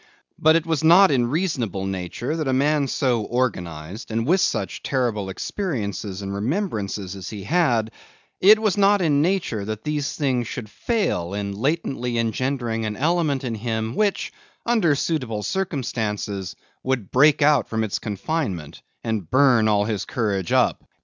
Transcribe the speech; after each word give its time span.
But 0.39 0.55
it 0.55 0.65
was 0.65 0.83
not 0.83 1.11
in 1.11 1.27
reasonable 1.27 1.85
nature 1.85 2.35
that 2.35 2.47
a 2.47 2.53
man 2.53 2.87
so 2.87 3.21
organized, 3.21 4.09
and 4.09 4.25
with 4.25 4.41
such 4.41 4.81
terrible 4.81 5.29
experiences 5.29 6.23
and 6.23 6.33
remembrances 6.33 7.15
as 7.15 7.29
he 7.29 7.43
had; 7.43 7.91
it 8.39 8.57
was 8.57 8.77
not 8.77 8.99
in 9.03 9.21
nature 9.21 9.63
that 9.63 9.83
these 9.83 10.15
things 10.15 10.47
should 10.47 10.69
fail 10.71 11.35
in 11.35 11.51
latently 11.53 12.17
engendering 12.17 12.83
an 12.83 12.97
element 12.97 13.43
in 13.43 13.53
him, 13.53 13.93
which, 13.95 14.33
under 14.65 14.95
suitable 14.95 15.43
circumstances, 15.43 16.55
would 16.81 17.11
break 17.11 17.43
out 17.43 17.69
from 17.69 17.83
its 17.83 17.99
confinement, 17.99 18.81
and 19.03 19.29
burn 19.29 19.67
all 19.67 19.85
his 19.85 20.05
courage 20.05 20.51
up. 20.51 20.83